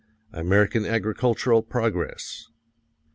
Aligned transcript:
American 0.33 0.83
agricultural 0.83 1.61
progress. 1.61 2.47